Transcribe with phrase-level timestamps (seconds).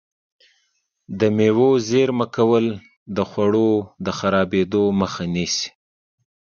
[1.19, 2.65] د مېوو زېرمه کول
[3.15, 3.71] د خوړو
[4.05, 5.69] د خرابېدو مخه نیسي.